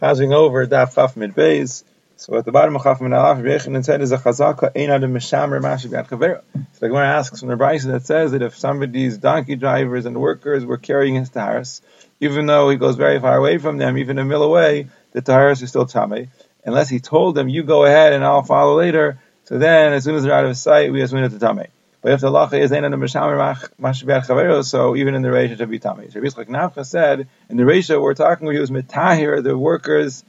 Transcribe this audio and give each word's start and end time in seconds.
Chazing 0.00 0.34
over 0.34 0.66
Daf 0.66 0.96
Chaf 0.96 1.16
Mid 1.16 1.34
Beis. 1.34 1.84
So 2.16 2.36
at 2.36 2.44
the 2.44 2.50
bottom 2.50 2.74
of 2.74 2.82
Chaf 2.82 3.00
Mid 3.00 3.12
Alaf, 3.12 3.40
Yechon 3.40 3.84
said 3.84 4.02
is 4.02 4.10
a 4.10 4.18
chazaka 4.18 4.76
ein 4.76 4.90
adam 4.90 5.14
mishamer 5.14 5.60
mashi 5.60 5.88
b'ad 5.88 6.08
chavera. 6.08 6.42
So 6.52 6.80
the 6.80 6.88
Gemara 6.88 7.06
asks 7.06 7.38
from 7.38 7.48
the 7.48 7.54
Brisa 7.54 7.92
that 7.92 8.04
says 8.04 8.32
that 8.32 8.42
if 8.42 8.56
somebody's 8.56 9.18
donkey 9.18 9.54
drivers 9.54 10.04
and 10.04 10.20
workers 10.20 10.64
were 10.64 10.78
carrying 10.78 11.14
his 11.14 11.30
taharis, 11.30 11.80
even 12.18 12.46
though 12.46 12.70
he 12.70 12.76
goes 12.76 12.96
very 12.96 13.20
far 13.20 13.36
away 13.36 13.58
from 13.58 13.78
them, 13.78 13.96
even 13.96 14.18
a 14.18 14.24
mil 14.24 14.42
away, 14.42 14.88
the 15.12 15.22
taharis 15.22 15.62
is 15.62 15.68
still 15.68 15.86
tame. 15.86 16.28
Unless 16.64 16.88
he 16.88 16.98
told 16.98 17.36
them, 17.36 17.48
you 17.48 17.62
go 17.62 17.84
ahead 17.84 18.12
and 18.12 18.24
I'll 18.24 18.42
follow 18.42 18.76
later. 18.76 19.20
So 19.44 19.58
then, 19.58 19.92
as 19.92 20.02
soon 20.02 20.16
as 20.16 20.24
they're 20.24 20.32
out 20.32 20.44
of 20.44 20.56
sight, 20.56 20.92
we 20.92 21.02
assume 21.02 21.22
it's 21.22 21.38
tame. 21.38 21.68
But 22.04 22.12
if 22.12 22.20
the 22.20 22.28
lacha 22.28 22.60
is 22.60 22.70
mashi 22.70 24.04
b'ad 24.04 24.64
so 24.66 24.94
even 24.94 25.14
in 25.14 25.22
the 25.22 25.30
Reisha 25.30 25.56
should 25.56 25.70
be. 25.70 25.78
So 25.78 25.94
Rabbi 25.94 26.52
Nafcha 26.52 26.84
said 26.84 27.28
in 27.48 27.56
the 27.56 27.62
Reisha 27.62 27.98
we're 27.98 28.12
talking 28.12 28.44
where 28.44 28.52
he 28.52 28.60
was 28.60 28.70
mitahir 28.70 29.42
the 29.42 29.56
workers 29.56 30.22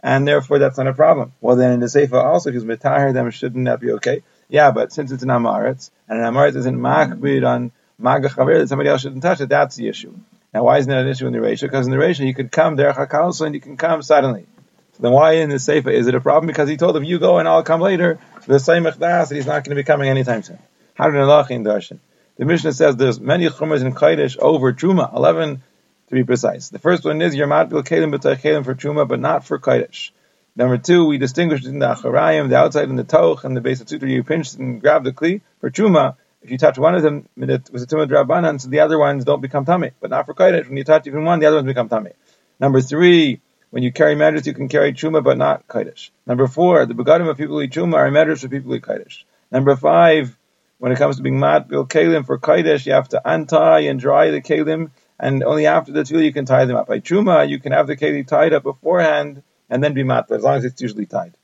and 0.00 0.26
therefore 0.26 0.58
that's 0.58 0.78
not 0.78 0.86
a 0.86 0.94
problem. 0.94 1.34
Well, 1.42 1.56
then 1.56 1.72
in 1.72 1.80
the 1.80 1.86
Seifa 1.86 2.14
also, 2.14 2.50
because 2.50 2.64
mitahir 2.64 3.12
them 3.12 3.30
shouldn't 3.30 3.66
that 3.66 3.78
be 3.78 3.92
okay? 3.92 4.22
Yeah, 4.48 4.70
but 4.70 4.90
since 4.90 5.12
it's 5.12 5.22
an 5.22 5.28
amaretz, 5.28 5.90
and 6.08 6.18
an 6.18 6.32
amaretz 6.32 6.56
isn't 6.56 6.78
makbid 6.78 7.46
on 7.46 7.72
maga 7.98 8.30
chaver, 8.30 8.60
that 8.60 8.70
somebody 8.70 8.88
else 8.88 9.02
shouldn't 9.02 9.22
touch 9.22 9.42
it, 9.42 9.50
that's 9.50 9.76
the 9.76 9.86
issue. 9.86 10.16
Now, 10.54 10.64
why 10.64 10.78
isn't 10.78 10.88
that 10.88 11.00
an 11.00 11.08
issue 11.08 11.26
in 11.26 11.34
the 11.34 11.42
ratio? 11.42 11.68
Because 11.68 11.84
in 11.84 11.90
the 11.90 11.98
ratio, 11.98 12.24
you 12.24 12.32
could 12.32 12.50
come 12.50 12.76
there 12.76 12.90
chakalso 12.94 13.44
and 13.44 13.54
you 13.54 13.60
can 13.60 13.76
come 13.76 14.00
suddenly. 14.00 14.46
So 14.94 15.02
then 15.02 15.12
why 15.12 15.32
in 15.32 15.50
the 15.50 15.56
Seifa 15.56 15.92
is 15.92 16.06
it 16.06 16.14
a 16.14 16.22
problem? 16.22 16.46
Because 16.46 16.70
he 16.70 16.78
told 16.78 16.96
him, 16.96 17.04
you 17.04 17.18
go 17.18 17.36
and 17.36 17.46
I'll 17.46 17.62
come 17.62 17.82
later. 17.82 18.18
The 18.46 18.58
same 18.58 18.84
that 18.84 19.28
he's 19.30 19.44
not 19.44 19.64
going 19.64 19.76
to 19.76 19.82
be 19.82 19.84
coming 19.84 20.08
anytime 20.08 20.42
soon. 20.42 20.58
The 20.98 22.10
Mishnah 22.38 22.72
says 22.72 22.96
there's 22.96 23.20
many 23.20 23.46
chumras 23.46 23.82
in 23.82 23.94
Kaidish 23.94 24.36
over 24.36 24.72
Truma, 24.72 25.14
11 25.14 25.62
to 26.08 26.14
be 26.14 26.24
precise. 26.24 26.70
The 26.70 26.80
first 26.80 27.04
one 27.04 27.22
is 27.22 27.36
Yermat 27.36 27.68
bil 27.68 27.84
Kalim 27.84 28.12
Kalim 28.12 28.64
for 28.64 28.74
Truma, 28.74 29.06
but 29.06 29.20
not 29.20 29.46
for 29.46 29.60
Kaidish. 29.60 30.10
Number 30.56 30.76
two, 30.76 31.06
we 31.06 31.18
distinguish 31.18 31.60
between 31.60 31.78
the 31.78 31.86
Acharayim, 31.86 32.48
the 32.48 32.56
outside, 32.56 32.88
and 32.88 32.98
the 32.98 33.04
Toch, 33.04 33.44
and 33.44 33.56
the 33.56 33.60
base 33.60 33.80
of 33.80 33.88
Sutra. 33.88 34.08
You 34.08 34.24
pinch 34.24 34.54
and 34.54 34.80
grab 34.80 35.04
the 35.04 35.12
Kli. 35.12 35.40
For 35.60 35.70
Truma, 35.70 36.16
if 36.42 36.50
you 36.50 36.58
touch 36.58 36.78
one 36.78 36.96
of 36.96 37.02
them, 37.02 37.28
it 37.36 37.70
was 37.70 37.84
a 37.84 37.86
Tumah 37.86 38.08
Drabanan, 38.08 38.60
so 38.60 38.68
the 38.68 38.80
other 38.80 38.98
ones 38.98 39.24
don't 39.24 39.40
become 39.40 39.64
Tame. 39.64 39.92
But 40.00 40.10
not 40.10 40.26
for 40.26 40.34
Kaidish. 40.34 40.66
When 40.66 40.78
you 40.78 40.82
touch 40.82 41.06
even 41.06 41.24
one, 41.24 41.38
the 41.38 41.46
other 41.46 41.58
ones 41.58 41.68
become 41.68 41.88
Tame. 41.88 42.12
Number 42.58 42.80
three, 42.80 43.40
when 43.70 43.84
you 43.84 43.92
carry 43.92 44.16
midras, 44.16 44.46
you 44.46 44.54
can 44.54 44.66
carry 44.66 44.92
Truma, 44.92 45.22
but 45.22 45.38
not 45.38 45.68
Kaidish. 45.68 46.10
Number 46.26 46.48
four, 46.48 46.86
the 46.86 46.94
Begadim 46.94 47.28
of 47.28 47.36
people 47.36 47.54
who 47.54 47.62
eat 47.62 47.70
Truma 47.70 47.94
are 47.94 48.10
midras 48.10 48.40
for 48.40 48.48
people 48.48 48.72
who 48.72 48.78
eat 48.78 48.82
Kaidish. 48.82 49.22
Number 49.52 49.76
five, 49.76 50.36
when 50.78 50.92
it 50.92 50.98
comes 50.98 51.16
to 51.16 51.22
being 51.22 51.38
mat 51.38 51.68
bil 51.68 51.86
kalim 51.86 52.24
for 52.24 52.38
kaidesh, 52.38 52.86
you 52.86 52.92
have 52.92 53.08
to 53.10 53.20
untie 53.24 53.80
and 53.80 54.00
dry 54.00 54.30
the 54.30 54.40
kalim, 54.40 54.90
and 55.18 55.42
only 55.42 55.66
after 55.66 55.92
the 55.92 56.04
two 56.04 56.20
you 56.20 56.32
can 56.32 56.44
tie 56.44 56.64
them 56.64 56.76
up. 56.76 56.86
By 56.86 57.00
truma, 57.00 57.48
you 57.48 57.58
can 57.58 57.72
have 57.72 57.86
the 57.86 57.96
kalim 57.96 58.26
tied 58.26 58.52
up 58.52 58.62
beforehand 58.62 59.42
and 59.68 59.82
then 59.82 59.92
be 59.92 60.02
mat, 60.02 60.30
as 60.30 60.42
long 60.42 60.56
as 60.56 60.64
it's 60.64 60.80
usually 60.80 61.06
tied. 61.06 61.34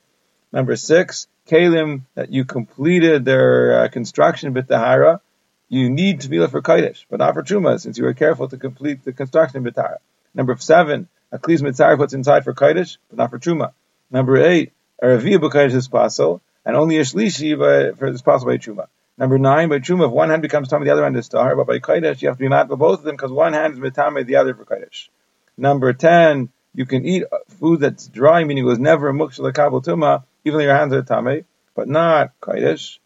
Number 0.52 0.76
six, 0.76 1.26
kalim 1.48 2.02
that 2.14 2.30
you 2.30 2.44
completed 2.44 3.24
their 3.24 3.80
uh, 3.80 3.88
construction 3.88 4.54
bitahara, 4.54 5.20
you 5.68 5.90
need 5.90 6.20
to 6.20 6.28
be 6.28 6.38
for 6.46 6.62
kaidesh, 6.62 7.04
but 7.10 7.18
not 7.18 7.34
for 7.34 7.42
truma, 7.42 7.80
since 7.80 7.98
you 7.98 8.04
were 8.04 8.14
careful 8.14 8.48
to 8.48 8.56
complete 8.56 9.04
the 9.04 9.12
construction 9.12 9.62
with 9.62 9.74
bitahara. 9.74 9.98
Number 10.32 10.56
seven, 10.56 11.08
a 11.32 11.38
klis 11.38 11.60
mitzar 11.60 11.96
puts 11.96 12.14
inside 12.14 12.44
for 12.44 12.54
kaidesh, 12.54 12.98
but 13.08 13.18
not 13.18 13.30
for 13.30 13.38
truma. 13.38 13.72
Number 14.10 14.36
eight, 14.36 14.72
a 15.02 15.06
ravia 15.06 15.38
b'kaidesh 15.38 15.74
is 15.74 15.88
possible, 15.88 16.40
and 16.64 16.76
only 16.76 16.98
a 16.98 17.02
shlishi 17.02 17.56
for 17.98 18.06
is 18.06 18.22
possible 18.22 18.52
by 18.52 18.58
truma. 18.58 18.86
Number 19.16 19.38
nine, 19.38 19.68
by 19.68 19.78
Truma, 19.78 20.06
if 20.06 20.10
one 20.10 20.30
hand 20.30 20.42
becomes 20.42 20.68
Tami, 20.68 20.84
the 20.84 20.90
other 20.90 21.04
hand 21.04 21.16
is 21.16 21.28
Tahar, 21.28 21.54
but 21.54 21.68
by 21.68 21.78
Kaidesh, 21.78 22.20
you 22.20 22.28
have 22.28 22.36
to 22.36 22.42
be 22.42 22.48
mad 22.48 22.66
for 22.66 22.76
both 22.76 22.98
of 22.98 23.04
them 23.04 23.14
because 23.14 23.30
one 23.30 23.52
hand 23.52 23.74
is 23.74 23.78
Mitame, 23.78 24.26
the 24.26 24.36
other 24.36 24.54
for 24.54 24.64
Kaidesh. 24.64 25.08
Number 25.56 25.92
ten, 25.92 26.48
you 26.74 26.84
can 26.84 27.06
eat 27.06 27.22
food 27.60 27.78
that's 27.78 28.08
dry, 28.08 28.42
meaning 28.42 28.64
it 28.64 28.66
was 28.66 28.80
never 28.80 29.08
a 29.08 29.12
Mukshal 29.12 29.54
Kabul 29.54 29.82
Tuma, 29.82 30.24
even 30.44 30.58
though 30.58 30.64
your 30.64 30.74
hands 30.74 30.92
are 30.92 31.02
Tame, 31.02 31.44
but 31.76 31.86
not 31.86 32.32
Kaidesh. 32.40 32.98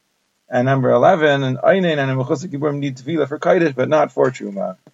And 0.48 0.64
number 0.64 0.90
eleven, 0.90 1.42
an 1.42 1.58
Einin 1.58 1.98
and 1.98 2.10
a 2.10 2.14
Mechusik 2.14 2.78
need 2.78 2.96
tevilah 2.96 3.28
for 3.28 3.38
Kaidesh, 3.38 3.74
but 3.74 3.90
not 3.90 4.10
for 4.10 4.30
Truma. 4.30 4.78